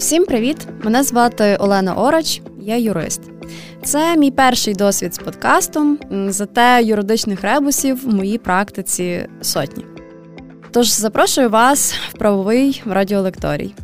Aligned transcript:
Всім 0.00 0.24
привіт! 0.24 0.56
Мене 0.82 1.02
звати 1.02 1.56
Олена 1.56 1.94
Орач, 1.94 2.42
я 2.60 2.76
юрист. 2.76 3.20
Це 3.84 4.16
мій 4.16 4.30
перший 4.30 4.74
досвід 4.74 5.14
з 5.14 5.18
подкастом, 5.18 5.98
зате 6.28 6.82
юридичних 6.82 7.42
ребусів 7.42 8.04
в 8.04 8.14
моїй 8.14 8.38
практиці 8.38 9.26
сотні. 9.40 9.84
Тож 10.70 10.90
запрошую 10.90 11.50
вас 11.50 11.94
в 12.10 12.18
правовий 12.18 12.82
радіолекторій. 12.86 13.74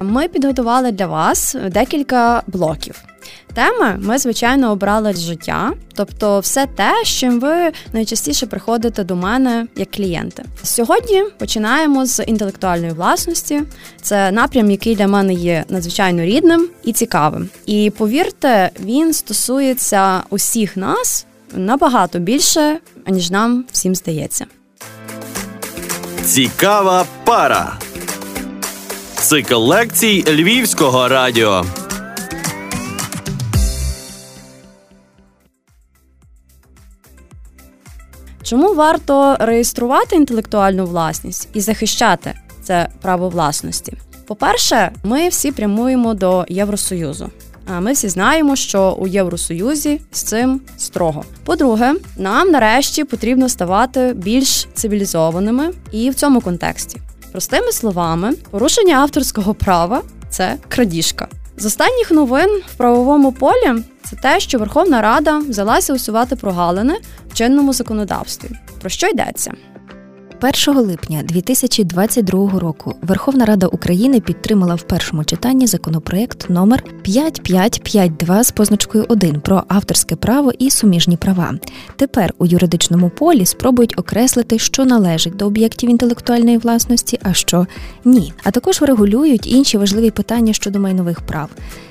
Ми 0.00 0.28
підготували 0.28 0.92
для 0.92 1.06
вас 1.06 1.56
декілька 1.70 2.42
блоків. 2.46 3.02
Теми 3.54 3.96
ми, 4.00 4.18
звичайно, 4.18 4.72
обрали 4.72 5.14
з 5.14 5.20
життя, 5.20 5.72
тобто 5.94 6.40
все 6.40 6.66
те, 6.66 6.92
з 7.04 7.08
чим 7.08 7.40
ви 7.40 7.72
найчастіше 7.92 8.46
приходите 8.46 9.04
до 9.04 9.16
мене 9.16 9.66
як 9.76 9.90
клієнти. 9.90 10.44
Сьогодні 10.62 11.24
починаємо 11.38 12.06
з 12.06 12.24
інтелектуальної 12.24 12.92
власності. 12.92 13.62
Це 14.02 14.32
напрям, 14.32 14.70
який 14.70 14.96
для 14.96 15.06
мене 15.06 15.34
є 15.34 15.64
надзвичайно 15.68 16.22
рідним 16.22 16.68
і 16.84 16.92
цікавим. 16.92 17.48
І 17.66 17.92
повірте, 17.98 18.70
він 18.80 19.12
стосується 19.12 20.22
усіх 20.30 20.76
нас 20.76 21.26
набагато 21.54 22.18
більше, 22.18 22.78
аніж 23.04 23.30
нам 23.30 23.64
всім 23.72 23.94
здається. 23.94 24.46
Цікава 26.24 27.06
пара. 27.24 27.78
Цикл 29.14 29.54
лекцій 29.54 30.24
Львівського 30.28 31.08
радіо. 31.08 31.64
Чому 38.46 38.74
варто 38.74 39.36
реєструвати 39.40 40.16
інтелектуальну 40.16 40.86
власність 40.86 41.48
і 41.54 41.60
захищати 41.60 42.34
це 42.62 42.88
право 43.02 43.28
власності? 43.28 43.92
По-перше, 44.26 44.90
ми 45.04 45.28
всі 45.28 45.52
прямуємо 45.52 46.14
до 46.14 46.44
Євросоюзу. 46.48 47.30
А 47.66 47.80
ми 47.80 47.92
всі 47.92 48.08
знаємо, 48.08 48.56
що 48.56 48.96
у 48.98 49.06
Євросоюзі 49.06 50.00
з 50.12 50.22
цим 50.22 50.60
строго. 50.76 51.24
По-друге, 51.44 51.94
нам 52.16 52.50
нарешті 52.50 53.04
потрібно 53.04 53.48
ставати 53.48 54.12
більш 54.16 54.68
цивілізованими 54.74 55.70
і 55.92 56.10
в 56.10 56.14
цьому 56.14 56.40
контексті. 56.40 57.00
Простими 57.32 57.72
словами, 57.72 58.32
порушення 58.50 58.96
авторського 58.96 59.54
права 59.54 60.02
це 60.30 60.56
крадіжка. 60.68 61.28
З 61.58 61.66
останніх 61.66 62.10
новин 62.10 62.62
в 62.66 62.74
правовому 62.74 63.32
полі 63.32 63.82
це 64.04 64.16
те, 64.16 64.40
що 64.40 64.58
Верховна 64.58 65.02
Рада 65.02 65.38
взялася 65.38 65.94
усувати 65.94 66.36
прогалини 66.36 66.96
в 67.30 67.34
чинному 67.34 67.72
законодавстві. 67.72 68.50
Про 68.80 68.90
що 68.90 69.06
йдеться? 69.06 69.52
1 70.40 70.80
липня 70.80 71.22
2022 71.22 72.58
року 72.58 72.94
Верховна 73.02 73.44
Рада 73.44 73.66
України 73.66 74.20
підтримала 74.20 74.74
в 74.74 74.82
першому 74.82 75.24
читанні 75.24 75.66
законопроект 75.66 76.50
номер 76.50 76.84
5552 77.02 78.44
з 78.44 78.50
позначкою 78.50 79.04
1 79.08 79.40
про 79.40 79.62
авторське 79.68 80.16
право 80.16 80.52
і 80.58 80.70
суміжні 80.70 81.16
права. 81.16 81.54
Тепер 81.96 82.34
у 82.38 82.46
юридичному 82.46 83.10
полі 83.10 83.46
спробують 83.46 83.98
окреслити, 83.98 84.58
що 84.58 84.84
належить 84.84 85.36
до 85.36 85.46
об'єктів 85.46 85.90
інтелектуальної 85.90 86.58
власності, 86.58 87.18
а 87.22 87.32
що 87.32 87.66
ні. 88.04 88.32
А 88.42 88.50
також 88.50 88.80
врегулюють 88.80 89.46
інші 89.46 89.78
важливі 89.78 90.10
питання 90.10 90.52
щодо 90.52 90.78
майнових 90.78 91.20
прав. 91.20 91.50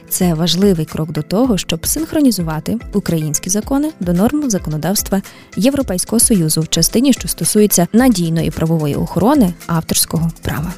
Це 0.10 0.34
важливий 0.34 0.86
крок 0.86 1.12
до 1.12 1.22
того, 1.22 1.58
щоб 1.58 1.88
синхронізувати 1.88 2.78
українські 2.94 3.50
закони 3.50 3.92
до 4.00 4.14
норм 4.14 4.50
законодавства 4.50 5.22
Європейського 5.58 6.20
союзу 6.20 6.62
в 6.62 6.68
частині, 6.68 7.14
що 7.14 7.28
стосується 7.28 7.88
надійної 7.94 8.52
правової 8.52 8.96
охорони 8.96 9.54
авторського 9.68 10.32
права. 10.42 10.74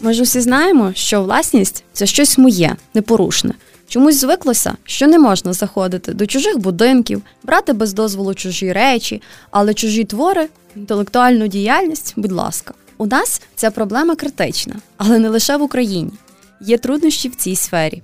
Ми 0.00 0.14
ж 0.14 0.22
усі 0.22 0.40
знаємо, 0.40 0.92
що 0.94 1.22
власність 1.22 1.84
це 1.92 2.06
щось 2.06 2.38
моє, 2.38 2.76
непорушне. 2.94 3.54
Чомусь 3.88 4.20
звиклося, 4.20 4.76
що 4.84 5.06
не 5.06 5.18
можна 5.18 5.52
заходити 5.52 6.14
до 6.14 6.26
чужих 6.26 6.58
будинків, 6.58 7.22
брати 7.42 7.72
без 7.72 7.92
дозволу 7.92 8.34
чужі 8.34 8.72
речі, 8.72 9.22
але 9.50 9.74
чужі 9.74 10.04
твори, 10.04 10.48
інтелектуальну 10.76 11.46
діяльність, 11.48 12.12
будь 12.16 12.32
ласка, 12.32 12.74
у 12.98 13.06
нас 13.06 13.42
ця 13.54 13.70
проблема 13.70 14.16
критична, 14.16 14.76
але 14.96 15.18
не 15.18 15.28
лише 15.28 15.56
в 15.56 15.62
Україні. 15.62 16.12
Є 16.60 16.78
труднощі 16.78 17.28
в 17.28 17.34
цій 17.34 17.56
сфері. 17.56 18.02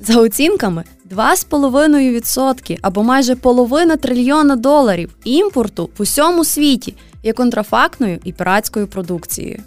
За 0.00 0.20
оцінками, 0.20 0.84
2,5% 1.10 2.78
або 2.82 3.02
майже 3.02 3.36
половина 3.36 3.96
трильйона 3.96 4.56
доларів 4.56 5.10
імпорту 5.24 5.90
в 5.98 6.02
усьому 6.02 6.44
світі 6.44 6.94
є 7.22 7.32
контрафактною 7.32 8.18
і 8.24 8.32
піратською 8.32 8.86
продукцією. 8.86 9.62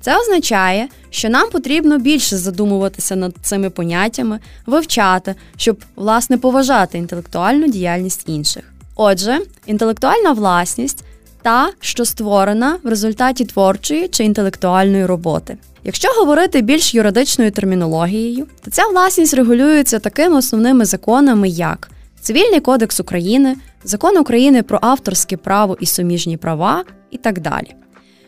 Це 0.00 0.20
означає, 0.20 0.88
що 1.10 1.28
нам 1.28 1.50
потрібно 1.50 1.98
більше 1.98 2.36
задумуватися 2.36 3.16
над 3.16 3.34
цими 3.42 3.70
поняттями, 3.70 4.38
вивчати, 4.66 5.34
щоб 5.56 5.84
власне 5.96 6.38
поважати 6.38 6.98
інтелектуальну 6.98 7.68
діяльність 7.68 8.22
інших. 8.26 8.64
Отже, 8.96 9.40
інтелектуальна 9.66 10.32
власність 10.32 11.04
та, 11.42 11.70
що 11.80 12.04
створена 12.04 12.78
в 12.82 12.88
результаті 12.88 13.44
творчої 13.44 14.08
чи 14.08 14.24
інтелектуальної 14.24 15.06
роботи. 15.06 15.56
Якщо 15.84 16.08
говорити 16.08 16.60
більш 16.60 16.94
юридичною 16.94 17.50
термінологією, 17.50 18.46
то 18.64 18.70
ця 18.70 18.86
власність 18.86 19.34
регулюється 19.34 19.98
такими 19.98 20.36
основними 20.36 20.84
законами, 20.84 21.48
як 21.48 21.88
Цивільний 22.22 22.60
кодекс 22.60 23.00
України, 23.00 23.56
Закон 23.84 24.16
України 24.16 24.62
про 24.62 24.78
авторське 24.82 25.36
право 25.36 25.76
і 25.80 25.86
суміжні 25.86 26.36
права 26.36 26.84
і 27.10 27.18
так 27.18 27.40
далі. 27.40 27.74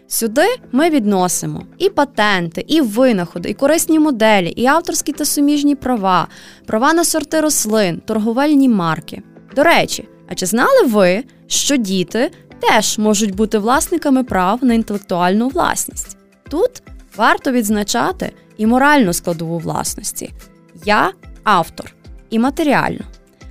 Сюди 0.09 0.47
ми 0.73 0.91
відносимо 0.91 1.67
і 1.79 1.89
патенти, 1.89 2.65
і 2.69 2.81
винаходи, 2.81 3.51
і 3.51 3.55
корисні 3.55 3.99
моделі, 3.99 4.49
і 4.49 4.67
авторські 4.67 5.13
та 5.13 5.25
суміжні 5.25 5.75
права, 5.75 6.29
права 6.67 6.93
на 6.93 7.05
сорти 7.05 7.41
рослин, 7.41 8.03
торговельні 8.07 8.69
марки. 8.69 9.23
До 9.57 9.63
речі, 9.63 10.09
а 10.29 10.35
чи 10.35 10.47
знали 10.47 10.87
ви, 10.87 11.25
що 11.47 11.77
діти 11.77 12.31
теж 12.61 12.99
можуть 12.99 13.35
бути 13.35 13.59
власниками 13.59 14.25
прав 14.25 14.65
на 14.65 14.75
інтелектуальну 14.75 15.49
власність? 15.49 16.17
Тут 16.51 16.83
варто 17.17 17.53
відзначати 17.53 18.33
і 18.57 18.67
моральну 18.67 19.13
складову 19.13 19.59
власності 19.59 20.33
я 20.85 21.13
автор 21.45 21.95
і 22.31 22.39
матеріальну. 22.39 23.01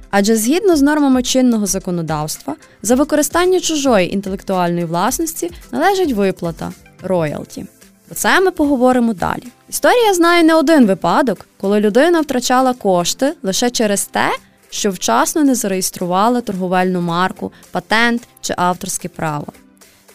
Адже 0.09 0.35
згідно 0.35 0.75
з 0.75 0.81
нормами 0.81 1.23
чинного 1.23 1.65
законодавства, 1.65 2.55
за 2.81 2.95
використання 2.95 3.59
чужої 3.59 4.13
інтелектуальної 4.13 4.85
власності 4.85 5.51
належить 5.71 6.11
виплата 6.11 6.71
роялті. 7.03 7.65
Про 8.07 8.15
це 8.15 8.41
ми 8.41 8.51
поговоримо 8.51 9.13
далі. 9.13 9.43
Історія 9.69 10.13
знає 10.13 10.43
не 10.43 10.55
один 10.55 10.85
випадок, 10.85 11.47
коли 11.61 11.79
людина 11.79 12.21
втрачала 12.21 12.73
кошти 12.73 13.33
лише 13.43 13.69
через 13.69 14.05
те, 14.05 14.29
що 14.73 14.91
вчасно 14.91 15.44
не 15.44 15.56
зареєструвала 15.56 16.41
торговельну 16.41 17.01
марку, 17.01 17.51
патент 17.72 18.28
чи 18.41 18.53
авторське 18.57 19.09
право. 19.09 19.45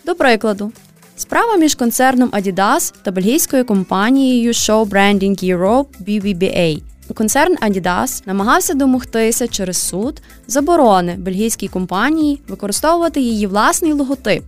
До 0.05 0.15
прикладу, 0.15 0.73
Справа 1.17 1.57
між 1.57 1.75
концерном 1.75 2.29
Adidas 2.29 2.95
та 3.03 3.11
бельгійською 3.11 3.65
компанією 3.65 4.53
Show 4.53 4.89
Branding 4.89 5.45
Europe 5.45 5.87
BBBA. 6.01 6.83
Концерн 7.15 7.55
Adidas 7.55 8.23
намагався 8.27 8.75
домогтися 8.75 9.49
через 9.49 9.77
суд 9.77 10.23
заборони 10.47 11.17
бельгійській 11.19 11.69
компанії 11.69 12.43
використовувати 12.49 13.21
її 13.21 13.47
власний 13.47 13.93
логотип. 13.93 14.45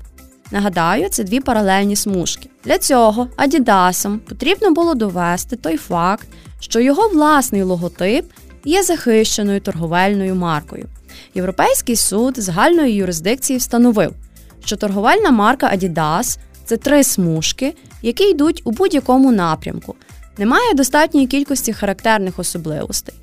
Нагадаю, 0.51 1.09
це 1.09 1.25
дві 1.25 1.41
паралельні 1.41 1.97
смужки. 1.97 2.49
Для 2.65 2.79
цього 2.79 3.29
Адідасам 3.37 4.19
потрібно 4.19 4.71
було 4.71 4.95
довести 4.95 5.57
той 5.57 5.77
факт, 5.77 6.29
що 6.61 6.81
його 6.81 7.09
власний 7.09 7.63
логотип 7.63 8.25
є 8.65 8.83
захищеною 8.83 9.61
торговельною 9.61 10.35
маркою. 10.35 10.87
Європейський 11.35 11.97
суд 11.97 12.35
загальної 12.39 12.95
юрисдикції 12.95 13.59
встановив, 13.59 14.13
що 14.65 14.77
торговельна 14.77 15.31
марка 15.31 15.71
Adidas– 15.75 16.39
це 16.65 16.77
три 16.77 17.05
смужки, 17.05 17.75
які 18.03 18.25
йдуть 18.31 18.63
у 18.65 18.71
будь-якому 18.71 19.33
напрямку. 19.33 19.95
Немає 20.39 20.75
достатньої 20.75 21.27
кількості 21.27 21.73
характерних 21.73 22.39
особливостей 22.39 23.15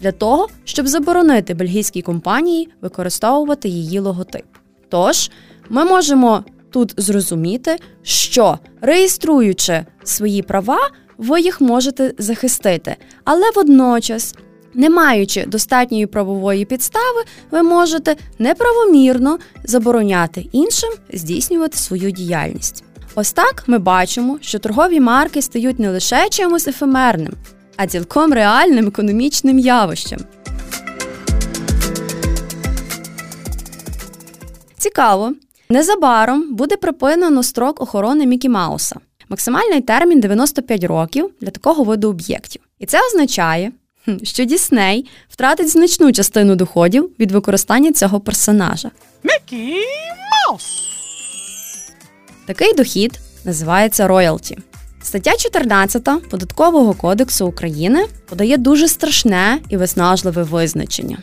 для 0.00 0.12
того, 0.12 0.48
щоб 0.64 0.88
заборонити 0.88 1.54
бельгійській 1.54 2.02
компанії 2.02 2.68
використовувати 2.80 3.68
її 3.68 3.98
логотип. 3.98 4.44
Тож, 4.88 5.30
ми 5.68 5.84
можемо 5.84 6.44
тут 6.70 6.94
зрозуміти, 6.96 7.76
що 8.02 8.58
реєструючи 8.80 9.86
свої 10.04 10.42
права, 10.42 10.90
ви 11.18 11.40
їх 11.40 11.60
можете 11.60 12.14
захистити, 12.18 12.96
але 13.24 13.50
водночас. 13.56 14.34
Не 14.74 14.90
маючи 14.90 15.44
достатньої 15.46 16.06
правової 16.06 16.64
підстави, 16.64 17.24
ви 17.50 17.62
можете 17.62 18.16
неправомірно 18.38 19.38
забороняти 19.64 20.46
іншим 20.52 20.90
здійснювати 21.12 21.78
свою 21.78 22.10
діяльність. 22.10 22.84
Ось 23.14 23.32
так 23.32 23.64
ми 23.66 23.78
бачимо, 23.78 24.38
що 24.42 24.58
торгові 24.58 25.00
марки 25.00 25.42
стають 25.42 25.78
не 25.78 25.90
лише 25.90 26.28
чимось 26.28 26.68
ефемерним, 26.68 27.32
а 27.76 27.86
цілком 27.86 28.32
реальним 28.32 28.86
економічним 28.86 29.58
явищем. 29.58 30.20
Цікаво. 34.78 35.34
Незабаром 35.68 36.54
буде 36.54 36.76
припинено 36.76 37.42
строк 37.42 37.80
охорони 37.80 38.26
Мікі 38.26 38.48
Мауса. 38.48 38.96
Максимальний 39.28 39.80
термін 39.80 40.20
95 40.20 40.84
років 40.84 41.30
для 41.40 41.50
такого 41.50 41.84
виду 41.84 42.08
об'єктів. 42.08 42.62
І 42.78 42.86
це 42.86 43.06
означає, 43.06 43.72
що 44.22 44.44
Дісней 44.44 45.06
втратить 45.28 45.68
значну 45.68 46.12
частину 46.12 46.56
доходів 46.56 47.10
від 47.18 47.30
використання 47.30 47.92
цього 47.92 48.20
персонажа. 48.20 48.90
Мікі 49.22 49.74
Маус! 50.48 50.82
Такий 52.46 52.74
дохід 52.74 53.20
називається 53.44 54.08
роялті. 54.08 54.58
Стаття 55.02 55.36
14 55.36 56.08
Податкового 56.30 56.94
кодексу 56.94 57.46
України 57.46 58.06
подає 58.28 58.56
дуже 58.56 58.88
страшне 58.88 59.58
і 59.68 59.76
виснажливе 59.76 60.42
визначення. 60.42 61.18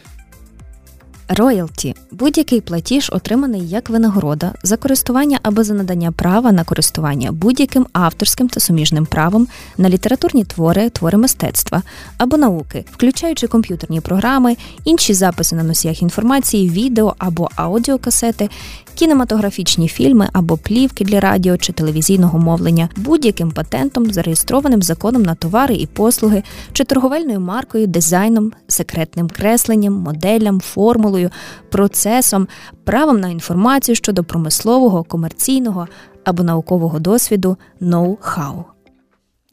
Роялті. 1.30 1.96
Будь-який 2.12 2.62
платіж, 2.62 3.10
отриманий 3.14 3.70
як 3.70 3.90
винагорода 3.90 4.54
за 4.64 4.78
користування 4.78 5.40
або 5.44 5.64
за 5.64 5.74
надання 5.74 6.12
права 6.12 6.52
на 6.52 6.64
користування 6.64 7.32
будь-яким 7.32 7.88
авторським 7.94 8.50
та 8.50 8.60
суміжним 8.60 9.06
правом 9.06 9.48
на 9.78 9.90
літературні 9.90 10.44
твори, 10.44 10.90
твори 10.90 11.18
мистецтва 11.18 11.82
або 12.18 12.38
науки, 12.38 12.86
включаючи 12.92 13.48
комп'ютерні 13.48 14.02
програми, 14.02 14.58
інші 14.86 15.14
записи 15.14 15.56
на 15.56 15.64
носіях 15.64 16.02
інформації, 16.02 16.70
відео 16.70 17.16
або 17.18 17.50
аудіокасети, 17.56 18.50
кінематографічні 18.98 19.88
фільми 19.88 20.30
або 20.34 20.58
плівки 20.58 21.04
для 21.06 21.20
радіо 21.20 21.58
чи 21.58 21.74
телевізійного 21.74 22.40
мовлення, 22.40 22.90
будь-яким 22.96 23.52
патентом, 23.52 24.14
зареєстрованим 24.14 24.82
законом 24.82 25.24
на 25.24 25.36
товари 25.36 25.76
і 25.76 25.88
послуги, 25.88 26.44
чи 26.74 26.84
торговельною 26.84 27.40
маркою, 27.40 27.88
дизайном, 27.88 28.52
секретним 28.68 29.30
кресленням, 29.30 29.94
моделям, 29.94 30.60
формулою, 30.60 31.30
процесом, 31.70 32.48
правом 32.84 33.20
на 33.20 33.30
інформацію 33.30 33.96
щодо 33.96 34.24
промислового, 34.24 35.04
комерційного 35.04 35.88
або 36.24 36.44
наукового 36.44 37.00
досвіду 37.00 37.58
ноу-хау. 37.82 38.64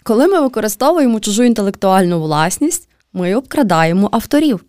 Коли 0.03 0.27
ми 0.27 0.41
використовуємо 0.41 1.21
чужу 1.21 1.43
інтелектуальну 1.43 2.21
власність, 2.21 2.89
ми 3.13 3.35
обкрадаємо 3.35 4.09
авторів. 4.13 4.65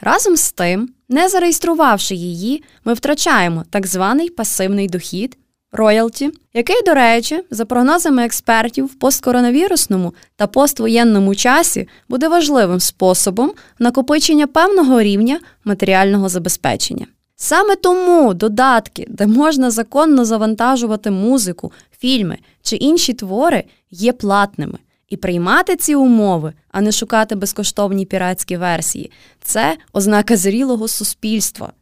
Разом 0.00 0.36
з 0.36 0.52
тим, 0.52 0.88
не 1.12 1.28
зареєструвавши 1.28 2.14
її, 2.14 2.62
ми 2.84 2.94
втрачаємо 2.94 3.64
так 3.70 3.86
званий 3.86 4.30
пасивний 4.30 4.88
дохід 4.88 5.36
роялті, 5.72 6.30
який, 6.54 6.82
до 6.86 6.94
речі, 6.94 7.44
за 7.50 7.64
прогнозами 7.64 8.24
експертів 8.24 8.84
в 8.86 8.94
посткоронавірусному 8.94 10.14
та 10.36 10.46
поствоєнному 10.46 11.34
часі 11.34 11.88
буде 12.08 12.28
важливим 12.28 12.80
способом 12.80 13.52
накопичення 13.78 14.46
певного 14.46 15.02
рівня 15.02 15.40
матеріального 15.64 16.28
забезпечення. 16.28 17.06
Саме 17.36 17.76
тому 17.76 18.34
додатки, 18.34 19.06
де 19.08 19.26
можна 19.26 19.70
законно 19.70 20.24
завантажувати 20.24 21.10
музику, 21.10 21.72
фільми 21.98 22.38
чи 22.62 22.76
інші 22.76 23.12
твори, 23.12 23.64
є 23.90 24.12
платними. 24.12 24.78
І 25.12 25.16
приймати 25.16 25.76
ці 25.76 25.94
умови, 25.94 26.52
а 26.70 26.80
не 26.80 26.92
шукати 26.92 27.34
безкоштовні 27.34 28.06
піратські 28.06 28.56
версії 28.56 29.10
це 29.42 29.76
ознака 29.92 30.36
зрілого 30.36 30.88
суспільства. 30.88 31.72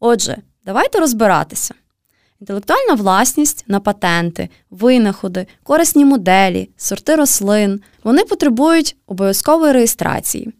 Отже, 0.00 0.36
давайте 0.64 1.00
розбиратися. 1.00 1.74
Інтелектуальна 2.40 2.94
власність 2.94 3.64
на 3.68 3.80
патенти, 3.80 4.48
винаходи, 4.70 5.46
корисні 5.62 6.04
моделі, 6.04 6.70
сорти 6.76 7.16
рослин 7.16 7.80
вони 8.04 8.24
потребують 8.24 8.96
обов'язкової 9.06 9.72
реєстрації. 9.72 10.52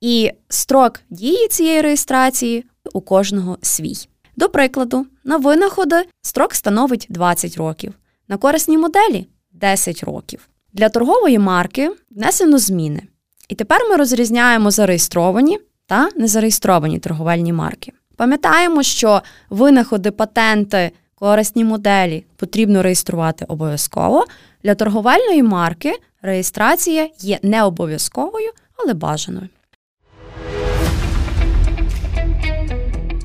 І 0.00 0.30
строк 0.48 1.00
дії 1.10 1.48
цієї 1.48 1.80
реєстрації 1.80 2.64
у 2.92 3.00
кожного 3.00 3.58
свій. 3.62 4.08
До 4.36 4.48
прикладу, 4.48 5.06
на 5.24 5.36
винаходи 5.36 6.04
строк 6.22 6.54
становить 6.54 7.06
20 7.10 7.56
років, 7.56 7.94
на 8.28 8.36
корисні 8.36 8.78
моделі 8.78 9.26
10 9.52 10.04
років. 10.04 10.48
Для 10.74 10.88
торгової 10.88 11.38
марки 11.38 11.90
внесено 12.10 12.58
зміни. 12.58 13.02
І 13.48 13.54
тепер 13.54 13.80
ми 13.90 13.96
розрізняємо 13.96 14.70
зареєстровані 14.70 15.58
та 15.86 16.08
незареєстровані 16.16 16.98
торговельні 16.98 17.52
марки. 17.52 17.92
Пам'ятаємо, 18.16 18.82
що 18.82 19.22
винаходи, 19.50 20.10
патенти, 20.10 20.90
корисні 21.14 21.64
моделі 21.64 22.24
потрібно 22.36 22.82
реєструвати 22.82 23.44
обов'язково. 23.48 24.24
Для 24.64 24.74
торговельної 24.74 25.42
марки 25.42 25.92
реєстрація 26.22 27.08
є 27.18 27.38
не 27.42 27.62
обов'язковою, 27.62 28.50
але 28.76 28.94
бажаною. 28.94 29.48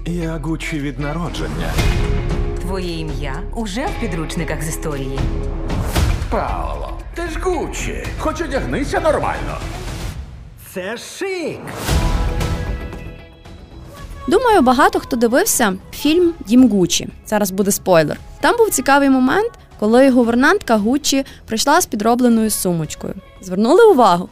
Я 0.06 0.38
Гуччі 0.38 0.80
від 0.80 1.00
народження. 1.00 1.74
Твоє 2.62 3.00
ім'я 3.00 3.44
уже 3.56 3.86
в 3.86 4.02
підручниках 4.02 4.63
з 4.63 4.69
історії. 4.69 5.19
Пауло, 6.31 7.00
ти 7.19 7.30
ж 7.30 7.39
Гуччі. 7.39 8.06
Хоч 8.19 8.42
одягнися 8.42 9.00
нормально. 9.00 9.57
Це 10.74 10.98
шик. 10.98 11.60
Думаю, 14.27 14.62
багато 14.62 15.00
хто 15.00 15.16
дивився 15.16 15.74
фільм 15.92 16.33
Дім 16.48 16.69
Гучі. 16.69 17.07
Зараз 17.25 17.51
буде 17.51 17.71
спойлер. 17.71 18.19
Там 18.42 18.57
був 18.57 18.69
цікавий 18.69 19.10
момент, 19.10 19.51
коли 19.80 20.10
гувернантка 20.10 20.77
Гуччі 20.77 21.25
прийшла 21.45 21.81
з 21.81 21.86
підробленою 21.86 22.50
сумочкою. 22.50 23.13
Звернули 23.42 23.86
увагу. 23.86 24.30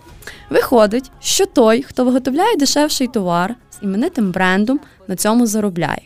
Виходить, 0.49 1.11
що 1.19 1.45
той, 1.45 1.83
хто 1.83 2.05
виготовляє 2.05 2.55
дешевший 2.55 3.07
товар 3.07 3.55
з 3.71 3.83
іменитим 3.83 4.31
брендом, 4.31 4.79
на 5.07 5.15
цьому 5.15 5.47
заробляє. 5.47 6.01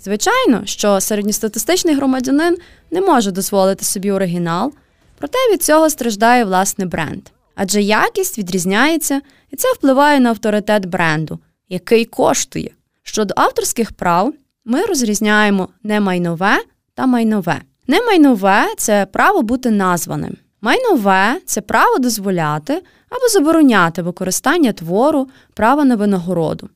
Звичайно, 0.00 0.62
що 0.64 1.00
середньостатистичний 1.00 1.94
громадянин 1.94 2.56
не 2.90 3.00
може 3.00 3.30
дозволити 3.30 3.84
собі 3.84 4.10
оригінал, 4.10 4.72
проте 5.18 5.38
від 5.52 5.62
цього 5.62 5.90
страждає 5.90 6.44
власне 6.44 6.86
бренд. 6.86 7.22
Адже 7.54 7.82
якість 7.82 8.38
відрізняється, 8.38 9.20
і 9.50 9.56
це 9.56 9.72
впливає 9.72 10.20
на 10.20 10.28
авторитет 10.28 10.86
бренду, 10.86 11.38
який 11.68 12.04
коштує. 12.04 12.70
Щодо 13.02 13.34
авторських 13.36 13.92
прав, 13.92 14.34
ми 14.64 14.82
розрізняємо 14.82 15.68
немайнове 15.82 16.58
та 16.94 17.06
майнове. 17.06 17.60
Немайнове 17.86 18.66
це 18.76 19.06
право 19.06 19.42
бути 19.42 19.70
названим. 19.70 20.36
Майнове 20.60 21.40
це 21.46 21.60
право 21.60 21.98
дозволяти 21.98 22.82
або 23.10 23.28
забороняти 23.32 24.02
використання 24.02 24.72
твору, 24.72 25.28
права 25.54 25.84
на 25.84 25.96
винагороду. 25.96 26.68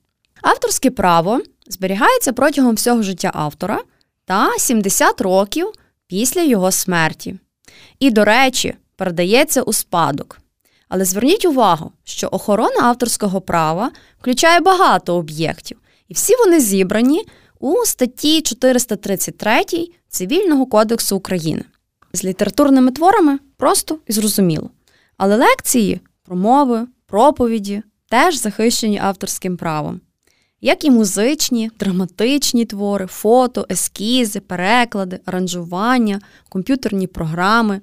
Авторське 0.42 0.90
право 0.90 1.40
зберігається 1.66 2.32
протягом 2.32 2.74
всього 2.74 3.02
життя 3.02 3.30
автора 3.34 3.80
та 4.24 4.50
70 4.58 5.20
років 5.20 5.72
після 6.06 6.42
його 6.42 6.72
смерті. 6.72 7.38
І, 7.98 8.10
до 8.10 8.24
речі, 8.24 8.74
передається 8.96 9.62
у 9.62 9.72
спадок. 9.72 10.38
Але 10.88 11.04
зверніть 11.04 11.44
увагу, 11.44 11.92
що 12.04 12.28
охорона 12.32 12.80
авторського 12.82 13.40
права 13.40 13.90
включає 14.20 14.60
багато 14.60 15.16
об'єктів, 15.16 15.78
і 16.08 16.14
всі 16.14 16.36
вони 16.36 16.60
зібрані 16.60 17.24
у 17.60 17.84
статті 17.84 18.40
433 18.42 19.64
Цивільного 20.08 20.66
кодексу 20.66 21.16
України. 21.16 21.64
З 22.12 22.24
літературними 22.24 22.90
творами 22.90 23.38
просто 23.56 23.98
і 24.06 24.12
зрозуміло. 24.12 24.70
Але 25.16 25.36
лекції, 25.36 26.00
промови, 26.24 26.86
проповіді 27.06 27.82
теж 28.08 28.34
захищені 28.34 28.98
авторським 28.98 29.56
правом, 29.56 30.00
як 30.60 30.84
і 30.84 30.90
музичні, 30.90 31.70
драматичні 31.78 32.64
твори, 32.64 33.06
фото, 33.06 33.66
ескізи, 33.70 34.40
переклади, 34.40 35.20
аранжування, 35.24 36.20
комп'ютерні 36.48 37.06
програми. 37.06 37.80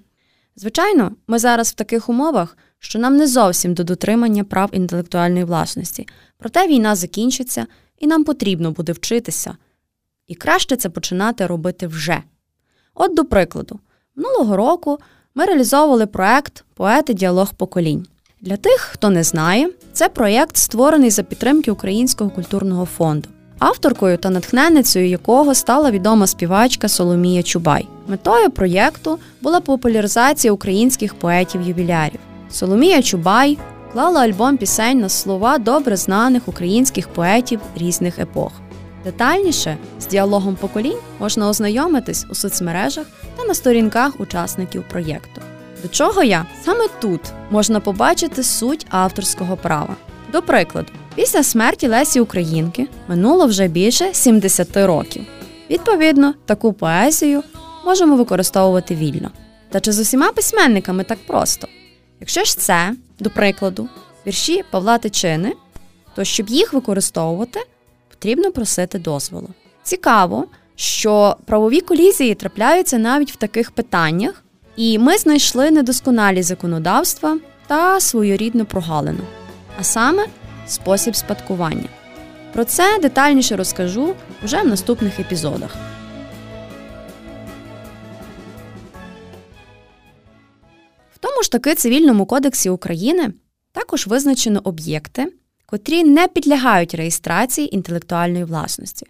Звичайно, 0.55 1.11
ми 1.27 1.39
зараз 1.39 1.71
в 1.71 1.73
таких 1.73 2.09
умовах, 2.09 2.57
що 2.79 2.99
нам 2.99 3.17
не 3.17 3.27
зовсім 3.27 3.73
до 3.73 3.83
дотримання 3.83 4.43
прав 4.43 4.69
інтелектуальної 4.73 5.43
власності, 5.43 6.07
проте 6.37 6.67
війна 6.67 6.95
закінчиться 6.95 7.67
і 7.99 8.07
нам 8.07 8.23
потрібно 8.23 8.71
буде 8.71 8.91
вчитися. 8.91 9.57
І 10.27 10.35
краще 10.35 10.75
це 10.75 10.89
починати 10.89 11.47
робити 11.47 11.87
вже. 11.87 12.23
От 12.95 13.15
до 13.15 13.25
прикладу, 13.25 13.79
минулого 14.15 14.57
року 14.57 14.97
ми 15.35 15.45
реалізовували 15.45 16.05
проект 16.05 16.63
Поети 16.73 17.13
діалог 17.13 17.53
поколінь. 17.53 18.07
Для 18.41 18.57
тих, 18.57 18.79
хто 18.81 19.09
не 19.09 19.23
знає, 19.23 19.69
це 19.93 20.09
проєкт 20.09 20.57
створений 20.57 21.09
за 21.09 21.23
підтримки 21.23 21.71
Українського 21.71 22.29
культурного 22.29 22.85
фонду, 22.85 23.29
авторкою 23.63 24.17
та 24.17 24.29
натхненницею 24.29 25.07
якого 25.09 25.55
стала 25.55 25.91
відома 25.91 26.27
співачка 26.27 26.87
Соломія 26.87 27.43
Чубай. 27.43 27.87
Метою 28.07 28.51
проєкту 28.51 29.19
була 29.41 29.59
популяризація 29.59 30.53
українських 30.53 31.15
поетів-ювілярів. 31.15 32.19
Соломія 32.51 33.01
Чубай 33.01 33.57
клала 33.93 34.21
альбом 34.21 34.57
пісень 34.57 34.99
на 34.99 35.09
слова 35.09 35.57
добре 35.57 35.95
знаних 35.95 36.47
українських 36.47 37.07
поетів 37.07 37.59
різних 37.75 38.19
епох. 38.19 38.51
Детальніше 39.03 39.77
з 39.99 40.07
діалогом 40.07 40.55
поколінь 40.55 40.99
можна 41.19 41.49
ознайомитись 41.49 42.25
у 42.31 42.35
соцмережах 42.35 43.05
та 43.37 43.43
на 43.43 43.53
сторінках 43.53 44.19
учасників 44.19 44.83
проєкту. 44.89 45.41
До 45.81 45.87
чого 45.87 46.23
я 46.23 46.45
саме 46.65 46.85
тут 47.01 47.21
можна 47.51 47.79
побачити 47.79 48.43
суть 48.43 48.87
авторського 48.89 49.57
права. 49.57 49.95
До 50.31 50.41
прикладу, 50.41 50.87
після 51.15 51.43
смерті 51.43 51.87
Лесі 51.87 52.19
Українки 52.19 52.87
минуло 53.07 53.45
вже 53.45 53.67
більше 53.67 54.13
70 54.13 54.77
років. 54.77 55.25
Відповідно, 55.69 56.33
таку 56.45 56.73
поезію 56.73 57.43
можемо 57.85 58.15
використовувати 58.15 58.95
вільно. 58.95 59.31
Та 59.69 59.79
чи 59.79 59.91
з 59.91 59.99
усіма 59.99 60.31
письменниками 60.31 61.03
так 61.03 61.19
просто? 61.27 61.67
Якщо 62.19 62.43
ж 62.43 62.57
це, 62.57 62.95
до 63.19 63.29
прикладу, 63.29 63.89
вірші 64.27 64.63
Павла 64.71 64.97
Тичини, 64.97 65.53
то 66.15 66.23
щоб 66.23 66.49
їх 66.49 66.73
використовувати, 66.73 67.59
потрібно 68.09 68.51
просити 68.51 68.99
дозволу. 68.99 69.49
Цікаво, 69.83 70.45
що 70.75 71.37
правові 71.45 71.81
колізії 71.81 72.35
трапляються 72.35 72.97
навіть 72.97 73.31
в 73.31 73.35
таких 73.35 73.71
питаннях, 73.71 74.43
і 74.75 74.99
ми 74.99 75.17
знайшли 75.17 75.71
недосконалі 75.71 76.43
законодавства 76.43 77.37
та 77.67 77.99
своєрідну 77.99 78.65
прогалину, 78.65 79.23
а 79.79 79.83
саме 79.83 80.25
спосіб 80.67 81.15
спадкування. 81.15 81.89
Про 82.53 82.65
це 82.65 82.99
детальніше 83.01 83.55
розкажу 83.55 84.15
вже 84.43 84.61
в 84.61 84.67
наступних 84.67 85.19
епізодах. 85.19 85.75
В 91.13 91.17
тому 91.19 91.43
ж 91.43 91.51
таки 91.51 91.75
Цивільному 91.75 92.25
кодексі 92.25 92.69
України 92.69 93.33
також 93.71 94.07
визначено 94.07 94.61
об'єкти, 94.63 95.33
котрі 95.65 96.03
не 96.03 96.27
підлягають 96.27 96.95
реєстрації 96.95 97.75
інтелектуальної 97.75 98.43
власності. 98.43 99.05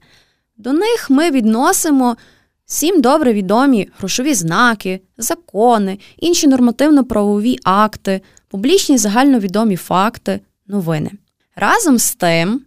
До 0.57 0.73
них 0.73 1.09
ми 1.09 1.31
відносимо 1.31 2.17
всім 2.65 3.01
добре 3.01 3.33
відомі 3.33 3.89
грошові 3.97 4.33
знаки, 4.33 5.01
закони, 5.17 5.99
інші 6.17 6.47
нормативно-правові 6.47 7.59
акти, 7.63 8.21
публічні 8.47 8.97
загальновідомі 8.97 9.75
факти, 9.75 10.39
новини. 10.67 11.11
Разом 11.55 11.97
з 11.97 12.15
тим, 12.15 12.61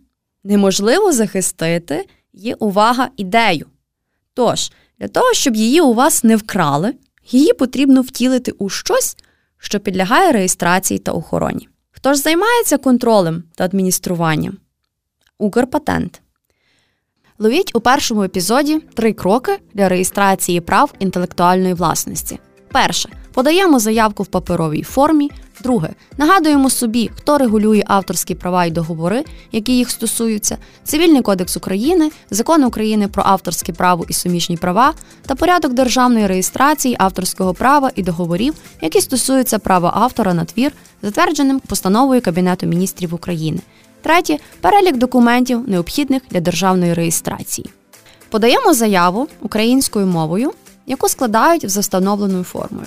неможливо 0.44 1.12
захистити 1.12 2.06
є 2.32 2.54
увага 2.54 3.08
ідею. 3.16 3.66
Тож, 4.34 4.72
для 4.98 5.08
того, 5.08 5.32
щоб 5.32 5.56
її 5.56 5.80
у 5.80 5.94
вас 5.94 6.24
не 6.24 6.36
вкрали, 6.36 6.94
її 7.30 7.52
потрібно 7.52 8.02
втілити 8.02 8.50
у 8.50 8.68
щось, 8.68 9.16
що 9.58 9.80
підлягає 9.80 10.32
реєстрації 10.32 10.98
та 10.98 11.12
охороні. 11.12 11.68
Хто 11.90 12.14
ж 12.14 12.20
займається 12.20 12.78
контролем 12.78 13.42
та 13.54 13.64
адмініструванням? 13.64 14.56
Укрпатент. 15.38 16.22
Ловіть 17.38 17.70
у 17.74 17.80
першому 17.80 18.22
епізоді 18.22 18.78
три 18.94 19.12
кроки 19.12 19.58
для 19.74 19.88
реєстрації 19.88 20.60
прав 20.60 20.94
інтелектуальної 20.98 21.74
власності. 21.74 22.38
Перше. 22.72 23.08
Подаємо 23.36 23.78
заявку 23.78 24.22
в 24.22 24.26
паперовій 24.26 24.82
формі. 24.82 25.30
Друге. 25.62 25.88
Нагадуємо 26.18 26.70
собі, 26.70 27.10
хто 27.16 27.38
регулює 27.38 27.82
авторські 27.86 28.34
права 28.34 28.64
і 28.64 28.70
договори, 28.70 29.24
які 29.52 29.76
їх 29.76 29.90
стосуються, 29.90 30.58
Цивільний 30.84 31.22
кодекс 31.22 31.56
України, 31.56 32.10
Закон 32.30 32.64
України 32.64 33.08
про 33.08 33.22
авторське 33.26 33.72
право 33.72 34.04
і 34.08 34.12
суміжні 34.12 34.56
права 34.56 34.94
та 35.26 35.34
порядок 35.34 35.72
державної 35.72 36.26
реєстрації 36.26 36.96
авторського 36.98 37.54
права 37.54 37.90
і 37.94 38.02
договорів, 38.02 38.54
які 38.80 39.00
стосуються 39.00 39.58
права 39.58 39.92
автора 39.94 40.34
на 40.34 40.44
твір, 40.44 40.72
затвердженим 41.02 41.60
постановою 41.60 42.20
Кабінету 42.20 42.66
міністрів 42.66 43.14
України. 43.14 43.60
Третє 44.02 44.38
перелік 44.60 44.96
документів, 44.96 45.68
необхідних 45.68 46.22
для 46.30 46.40
державної 46.40 46.94
реєстрації. 46.94 47.70
Подаємо 48.30 48.74
заяву 48.74 49.28
українською 49.42 50.06
мовою, 50.06 50.52
яку 50.86 51.08
складають 51.08 51.70
за 51.70 51.80
встановленою 51.80 52.44
формою. 52.44 52.86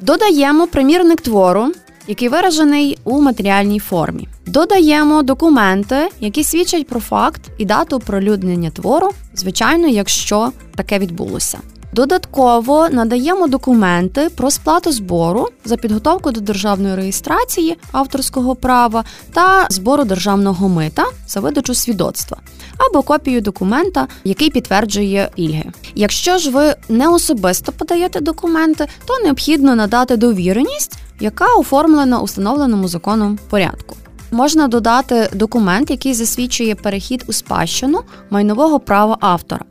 Додаємо 0.00 0.66
примірник 0.66 1.20
твору, 1.20 1.72
який 2.06 2.28
виражений 2.28 2.98
у 3.04 3.20
матеріальній 3.20 3.78
формі. 3.78 4.28
Додаємо 4.46 5.22
документи, 5.22 6.08
які 6.20 6.44
свідчать 6.44 6.86
про 6.86 7.00
факт 7.00 7.40
і 7.58 7.64
дату 7.64 7.96
оприлюднення 7.96 8.70
твору, 8.70 9.10
звичайно, 9.34 9.86
якщо 9.88 10.52
таке 10.76 10.98
відбулося. 10.98 11.58
Додатково 11.92 12.88
надаємо 12.88 13.46
документи 13.46 14.28
про 14.36 14.50
сплату 14.50 14.92
збору 14.92 15.48
за 15.64 15.76
підготовку 15.76 16.30
до 16.30 16.40
державної 16.40 16.94
реєстрації 16.94 17.78
авторського 17.92 18.54
права 18.54 19.04
та 19.32 19.66
збору 19.70 20.04
державного 20.04 20.68
мита 20.68 21.04
за 21.28 21.40
видачу 21.40 21.74
свідоцтва 21.74 22.36
або 22.78 23.02
копію 23.02 23.40
документа, 23.40 24.08
який 24.24 24.50
підтверджує 24.50 25.30
пільги. 25.34 25.64
Якщо 25.94 26.38
ж 26.38 26.50
ви 26.50 26.74
не 26.88 27.08
особисто 27.08 27.72
подаєте 27.72 28.20
документи, 28.20 28.86
то 29.04 29.18
необхідно 29.24 29.74
надати 29.74 30.16
довіреність, 30.16 30.98
яка 31.20 31.46
оформлена 31.54 32.18
у 32.20 32.24
встановленому 32.24 32.88
законом 32.88 33.38
порядку. 33.50 33.96
Можна 34.32 34.68
додати 34.68 35.30
документ, 35.34 35.90
який 35.90 36.14
засвідчує 36.14 36.74
перехід 36.74 37.24
у 37.28 37.32
спадщину 37.32 38.00
майнового 38.30 38.80
права 38.80 39.16
автора. 39.20 39.64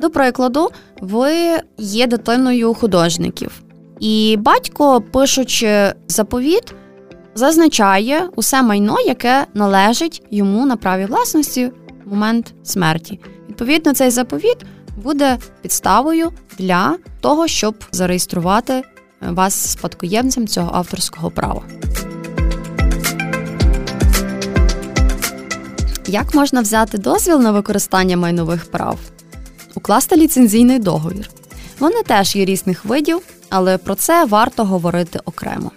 До 0.00 0.10
прикладу, 0.10 0.68
ви 1.00 1.32
є 1.78 2.06
дитиною 2.06 2.74
художників, 2.74 3.62
і 4.00 4.36
батько, 4.40 5.00
пишучи 5.00 5.92
заповіт, 6.08 6.74
зазначає 7.34 8.28
усе 8.36 8.62
майно, 8.62 8.96
яке 9.06 9.46
належить 9.54 10.22
йому 10.30 10.66
на 10.66 10.76
праві 10.76 11.04
власності 11.04 11.72
в 12.04 12.10
момент 12.10 12.54
смерті. 12.62 13.20
Відповідно, 13.48 13.94
цей 13.94 14.10
заповіт 14.10 14.56
буде 14.96 15.38
підставою 15.62 16.30
для 16.58 16.96
того, 17.20 17.46
щоб 17.46 17.74
зареєструвати 17.92 18.82
вас 19.20 19.70
спадкоємцем 19.70 20.48
цього 20.48 20.70
авторського 20.74 21.30
права. 21.30 21.62
Як 26.06 26.34
можна 26.34 26.60
взяти 26.60 26.98
дозвіл 26.98 27.40
на 27.40 27.52
використання 27.52 28.16
майнових 28.16 28.70
прав? 28.70 28.98
Укласти 29.74 30.16
ліцензійний 30.16 30.78
договір. 30.78 31.30
Вони 31.78 32.02
теж 32.02 32.36
є 32.36 32.44
різних 32.44 32.84
видів, 32.84 33.22
але 33.50 33.78
про 33.78 33.94
це 33.94 34.24
варто 34.24 34.64
говорити 34.64 35.20
окремо. 35.24 35.70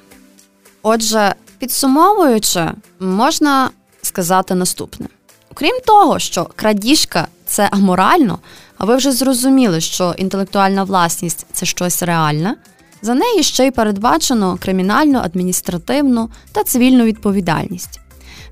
Отже, 0.83 1.35
підсумовуючи, 1.59 2.71
можна 2.99 3.69
сказати 4.01 4.55
наступне: 4.55 5.07
окрім 5.51 5.79
того, 5.85 6.19
що 6.19 6.47
крадіжка 6.55 7.27
це 7.45 7.69
аморально, 7.71 8.39
а 8.77 8.85
ви 8.85 8.95
вже 8.95 9.11
зрозуміли, 9.11 9.81
що 9.81 10.15
інтелектуальна 10.17 10.83
власність 10.83 11.45
це 11.53 11.65
щось 11.65 12.03
реальне, 12.03 12.55
за 13.01 13.13
неї 13.13 13.43
ще 13.43 13.67
й 13.67 13.71
передбачено 13.71 14.57
кримінальну, 14.61 15.19
адміністративну 15.19 16.29
та 16.51 16.63
цивільну 16.63 17.03
відповідальність. 17.03 17.99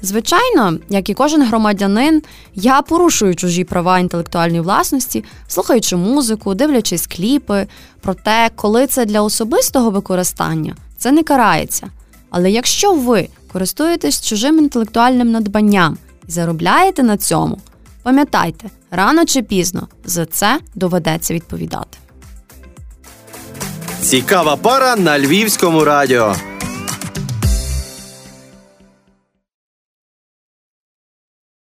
Звичайно, 0.01 0.77
як 0.89 1.09
і 1.09 1.13
кожен 1.13 1.43
громадянин, 1.43 2.21
я 2.55 2.81
порушую 2.81 3.35
чужі 3.35 3.63
права 3.63 3.99
інтелектуальної 3.99 4.61
власності, 4.61 5.23
слухаючи 5.47 5.95
музику, 5.95 6.53
дивлячись 6.53 7.07
кліпи. 7.07 7.67
Проте, 8.01 8.49
коли 8.55 8.87
це 8.87 9.05
для 9.05 9.21
особистого 9.21 9.89
використання, 9.89 10.75
це 10.97 11.11
не 11.11 11.23
карається. 11.23 11.87
Але 12.29 12.51
якщо 12.51 12.93
ви 12.93 13.27
користуєтесь 13.53 14.21
чужим 14.21 14.57
інтелектуальним 14.57 15.31
надбанням 15.31 15.97
і 16.27 16.31
заробляєте 16.31 17.03
на 17.03 17.17
цьому, 17.17 17.57
пам'ятайте, 18.03 18.69
рано 18.91 19.25
чи 19.25 19.41
пізно 19.41 19.87
за 20.05 20.25
це 20.25 20.59
доведеться 20.75 21.33
відповідати. 21.33 21.97
Цікава 24.01 24.55
пара 24.55 24.95
на 24.95 25.19
львівському 25.19 25.83
радіо. 25.83 26.35